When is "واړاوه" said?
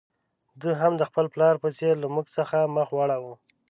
2.93-3.33